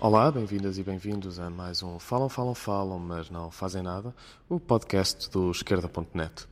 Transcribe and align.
Olá, 0.00 0.30
bem-vindas 0.30 0.78
e 0.78 0.84
bem-vindos 0.84 1.40
a 1.40 1.50
mais 1.50 1.82
um 1.82 1.98
Falam, 1.98 2.28
Falam, 2.28 2.54
Falam, 2.54 3.00
mas 3.00 3.28
não 3.30 3.50
fazem 3.50 3.82
nada, 3.82 4.14
o 4.48 4.60
podcast 4.60 5.28
do 5.28 5.50
esquerda.net. 5.50 6.46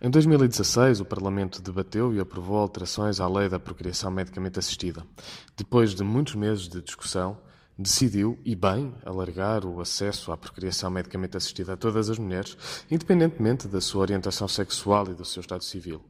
Em 0.00 0.08
2016, 0.08 1.00
o 1.00 1.04
Parlamento 1.04 1.60
debateu 1.60 2.14
e 2.14 2.18
aprovou 2.18 2.56
alterações 2.56 3.20
à 3.20 3.28
lei 3.28 3.50
da 3.50 3.60
procriação 3.60 4.10
medicamente 4.10 4.58
assistida. 4.58 5.06
Depois 5.54 5.94
de 5.94 6.02
muitos 6.02 6.34
meses 6.34 6.66
de 6.66 6.80
discussão, 6.80 7.36
decidiu, 7.78 8.38
e 8.44 8.54
bem, 8.54 8.94
alargar 9.04 9.64
o 9.64 9.80
acesso 9.80 10.30
à 10.32 10.36
procriação 10.36 10.90
medicamente 10.90 11.36
assistida 11.36 11.72
a 11.74 11.76
todas 11.76 12.08
as 12.08 12.18
mulheres, 12.18 12.56
independentemente 12.90 13.66
da 13.68 13.80
sua 13.80 14.02
orientação 14.02 14.48
sexual 14.48 15.10
e 15.10 15.14
do 15.14 15.24
seu 15.24 15.40
estado 15.40 15.64
civil 15.64 16.00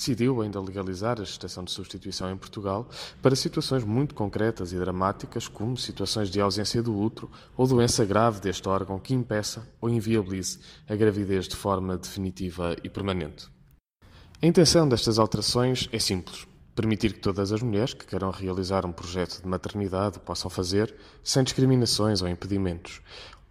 decidiu 0.00 0.40
ainda 0.40 0.58
legalizar 0.58 1.20
a 1.20 1.24
gestação 1.24 1.62
de 1.62 1.70
substituição 1.70 2.30
em 2.30 2.36
Portugal 2.36 2.88
para 3.20 3.36
situações 3.36 3.84
muito 3.84 4.14
concretas 4.14 4.72
e 4.72 4.78
dramáticas, 4.78 5.46
como 5.46 5.76
situações 5.76 6.30
de 6.30 6.40
ausência 6.40 6.82
do 6.82 6.98
útero 6.98 7.30
ou 7.54 7.66
doença 7.66 8.02
grave 8.04 8.40
deste 8.40 8.66
órgão 8.66 8.98
que 8.98 9.12
impeça 9.12 9.68
ou 9.78 9.90
inviabilize 9.90 10.58
a 10.88 10.96
gravidez 10.96 11.46
de 11.46 11.54
forma 11.54 11.98
definitiva 11.98 12.74
e 12.82 12.88
permanente. 12.88 13.46
A 14.42 14.46
intenção 14.46 14.88
destas 14.88 15.18
alterações 15.18 15.86
é 15.92 15.98
simples. 15.98 16.49
Permitir 16.74 17.14
que 17.14 17.20
todas 17.20 17.52
as 17.52 17.62
mulheres 17.62 17.94
que 17.94 18.06
queiram 18.06 18.30
realizar 18.30 18.86
um 18.86 18.92
projeto 18.92 19.42
de 19.42 19.48
maternidade 19.48 20.18
possam 20.20 20.50
fazer 20.50 20.94
sem 21.22 21.42
discriminações 21.42 22.22
ou 22.22 22.28
impedimentos, 22.28 23.02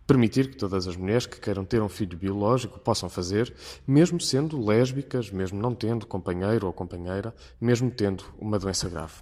permitir 0.07 0.49
que 0.49 0.57
todas 0.57 0.87
as 0.87 0.95
mulheres 0.95 1.27
que 1.27 1.39
queiram 1.39 1.63
ter 1.63 1.81
um 1.81 1.87
filho 1.87 2.17
biológico 2.17 2.79
possam 2.79 3.07
fazer, 3.09 3.53
mesmo 3.85 4.19
sendo 4.19 4.59
lésbicas, 4.59 5.29
mesmo 5.29 5.61
não 5.61 5.75
tendo 5.75 6.07
companheiro 6.07 6.65
ou 6.65 6.73
companheira, 6.73 7.31
mesmo 7.61 7.91
tendo 7.91 8.23
uma 8.39 8.57
doença 8.57 8.89
grave. 8.89 9.21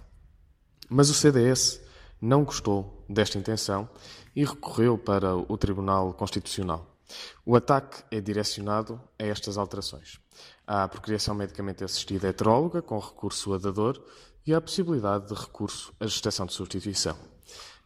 Mas 0.88 1.10
o 1.10 1.14
CDS 1.14 1.80
não 2.20 2.42
gostou 2.42 3.04
desta 3.08 3.38
intenção 3.38 3.88
e 4.34 4.44
recorreu 4.44 4.96
para 4.96 5.36
o 5.36 5.58
Tribunal 5.58 6.14
Constitucional. 6.14 6.97
O 7.44 7.56
ataque 7.56 8.02
é 8.10 8.20
direcionado 8.20 9.00
a 9.18 9.24
estas 9.24 9.56
alterações. 9.56 10.20
Há 10.66 10.84
a 10.84 10.88
procriação 10.88 11.34
medicamente 11.34 11.82
assistida 11.82 12.28
heteróloga, 12.28 12.82
com 12.82 12.98
recurso 12.98 13.54
a 13.54 13.58
dador, 13.58 14.02
e 14.46 14.54
há 14.54 14.58
a 14.58 14.60
possibilidade 14.62 15.28
de 15.28 15.34
recurso 15.34 15.92
à 16.00 16.06
gestação 16.06 16.46
de 16.46 16.52
substituição. 16.52 17.16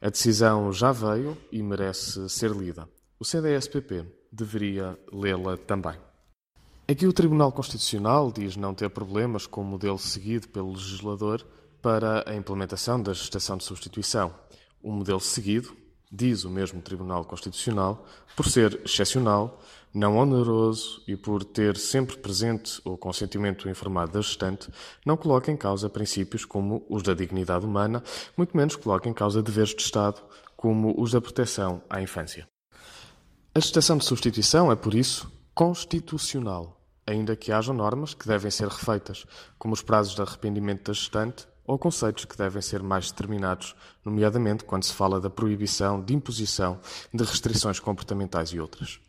A 0.01 0.11
decisão 0.11 0.73
já 0.73 0.91
veio 0.92 1.37
e 1.51 1.62
merece 1.62 2.29
ser 2.29 2.51
lida. 2.51 2.89
O 3.19 3.25
CDS-PP 3.25 4.05
deveria 4.33 4.98
lê-la 5.12 5.57
também. 5.57 5.97
Aqui 6.89 7.07
o 7.07 7.12
Tribunal 7.12 7.53
Constitucional 7.53 8.33
diz 8.33 8.57
não 8.57 8.75
ter 8.75 8.91
problemas 8.91 9.47
com 9.47 9.61
o 9.61 9.64
modelo 9.64 9.98
seguido 9.98 10.48
pelo 10.48 10.73
legislador 10.73 11.47
para 11.81 12.29
a 12.29 12.34
implementação 12.34 13.01
da 13.01 13.12
gestação 13.12 13.57
de 13.57 13.64
substituição. 13.64 14.34
O 14.83 14.91
modelo 14.91 15.20
seguido, 15.20 15.77
diz 16.13 16.45
o 16.45 16.51
mesmo 16.51 16.83
Tribunal 16.83 17.25
Constitucional, 17.25 18.07
por 18.37 18.47
ser 18.47 18.81
excepcional, 18.85 19.59
não 19.95 20.19
oneroso 20.19 21.03
e 21.07 21.17
por 21.17 21.43
ter 21.43 21.77
sempre 21.77 22.17
presente 22.19 22.81
o 22.85 22.97
consentimento 22.97 23.69
informado 23.69 24.13
da 24.13 24.21
gestante, 24.21 24.69
não 25.05 25.17
coloca 25.17 25.51
em 25.51 25.57
causa 25.57 25.89
princípios 25.89 26.45
como 26.45 26.85
os 26.89 27.03
da 27.03 27.15
dignidade 27.15 27.65
humana, 27.65 28.03
muito 28.37 28.57
menos 28.57 28.77
coloca 28.77 29.09
em 29.09 29.13
causa 29.13 29.43
deveres 29.43 29.75
de 29.75 29.83
Estado 29.83 30.23
como 30.57 30.95
os 31.01 31.13
da 31.13 31.21
proteção 31.21 31.83
à 31.89 32.01
infância. 32.01 32.47
A 33.55 33.61
gestação 33.61 33.99
de 33.99 34.05
substituição 34.05 34.71
é, 34.71 34.77
por 34.77 34.95
isso, 34.95 35.31
constitucional, 35.55 36.81
ainda 37.07 37.37
que 37.37 37.53
hajam 37.53 37.75
normas 37.75 38.15
que 38.15 38.27
devem 38.27 38.51
ser 38.51 38.69
refeitas, 38.69 39.27
como 39.59 39.75
os 39.75 39.83
prazos 39.83 40.15
de 40.15 40.23
arrependimento 40.23 40.85
da 40.85 40.93
gestante 40.93 41.47
ou 41.67 41.79
conceitos 41.79 42.25
que 42.25 42.37
devem 42.37 42.61
ser 42.61 42.83
mais 42.83 43.11
determinados, 43.11 43.75
nomeadamente 44.05 44.65
quando 44.65 44.85
se 44.85 44.93
fala 44.93 45.21
da 45.21 45.31
proibição 45.31 46.01
de 46.01 46.15
imposição 46.15 46.81
de 47.13 47.25
restrições 47.25 47.79
comportamentais 47.79 48.51
e 48.51 48.61
outras. 48.61 49.01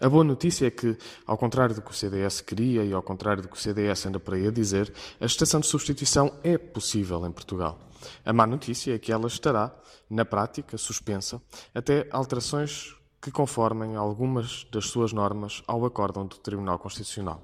A 0.00 0.08
boa 0.08 0.22
notícia 0.22 0.66
é 0.66 0.70
que, 0.70 0.96
ao 1.26 1.36
contrário 1.36 1.74
do 1.74 1.82
que 1.82 1.90
o 1.90 1.94
CDS 1.94 2.40
queria 2.40 2.84
e 2.84 2.92
ao 2.92 3.02
contrário 3.02 3.42
do 3.42 3.48
que 3.48 3.56
o 3.56 3.60
CDS 3.60 4.06
anda 4.06 4.20
por 4.20 4.34
aí 4.34 4.46
a 4.46 4.50
dizer, 4.50 4.92
a 5.20 5.26
gestação 5.26 5.60
de 5.60 5.66
substituição 5.66 6.32
é 6.44 6.56
possível 6.56 7.26
em 7.26 7.32
Portugal. 7.32 7.78
A 8.24 8.32
má 8.32 8.46
notícia 8.46 8.94
é 8.94 8.98
que 8.98 9.10
ela 9.10 9.26
estará, 9.26 9.74
na 10.08 10.24
prática, 10.24 10.76
suspensa 10.78 11.40
até 11.74 12.06
alterações 12.10 12.94
que 13.24 13.30
conformem 13.30 13.96
algumas 13.96 14.66
das 14.70 14.90
suas 14.90 15.10
normas 15.10 15.62
ao 15.66 15.86
acórdão 15.86 16.26
do 16.26 16.36
Tribunal 16.36 16.78
Constitucional. 16.78 17.40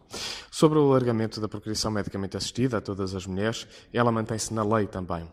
Sobre 0.50 0.78
o 0.78 0.90
alargamento 0.90 1.40
da 1.40 1.48
procriação 1.48 1.90
medicamente 1.90 2.36
assistida 2.36 2.76
a 2.76 2.80
todas 2.82 3.14
as 3.14 3.24
mulheres, 3.24 3.66
ela 3.90 4.12
mantém-se 4.12 4.52
na 4.52 4.62
lei 4.62 4.86
também. 4.86 5.26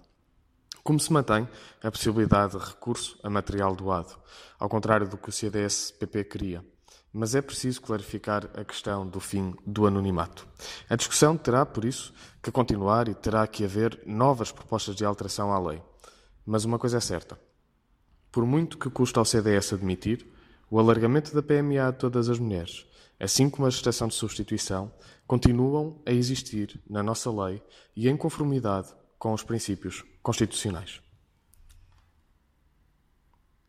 Como 0.86 1.02
se 1.02 1.12
mantém 1.12 1.50
a 1.84 1.92
possibilidade 1.92 2.58
de 2.58 2.66
recurso 2.66 3.20
a 3.22 3.30
material 3.30 3.76
doado, 3.76 4.16
ao 4.58 4.70
contrário 4.70 5.10
do 5.10 5.18
que 5.18 5.28
o 5.28 5.34
CDS-PP 5.34 6.24
queria. 6.24 6.66
Mas 7.12 7.36
é 7.36 7.42
preciso 7.42 7.82
clarificar 7.82 8.50
a 8.56 8.64
questão 8.64 9.06
do 9.06 9.20
fim 9.20 9.54
do 9.66 9.86
anonimato. 9.86 10.48
A 10.90 10.96
discussão 10.96 11.36
terá, 11.36 11.66
por 11.66 11.84
isso, 11.84 12.14
que 12.42 12.52
continuar 12.52 13.10
e 13.10 13.14
terá 13.14 13.46
que 13.48 13.66
haver 13.66 14.02
novas 14.06 14.50
propostas 14.50 14.96
de 14.96 15.04
alteração 15.04 15.52
à 15.52 15.60
lei. 15.60 15.82
Mas 16.46 16.64
uma 16.64 16.80
coisa 16.80 17.00
é 17.00 17.02
certa. 17.02 17.38
Por 18.32 18.46
muito 18.46 18.78
que 18.78 18.90
custa 18.90 19.20
ao 19.20 19.26
CDS 19.26 19.74
admitir, 19.74 20.37
o 20.70 20.80
alargamento 20.80 21.34
da 21.34 21.42
PMA 21.42 21.88
a 21.88 21.92
todas 21.92 22.30
as 22.30 22.40
mulheres, 22.40 22.86
assim 23.20 23.50
como 23.50 23.66
a 23.66 23.70
gestação 23.70 24.08
de 24.08 24.14
substituição, 24.14 24.92
continuam 25.26 26.02
a 26.06 26.12
existir 26.12 26.80
na 26.90 27.02
nossa 27.02 27.32
lei 27.32 27.62
e 27.96 28.08
em 28.08 28.18
conformidade 28.18 28.90
com 29.18 29.34
os 29.34 29.44
princípios 29.44 30.04
constitucionais. 30.22 31.02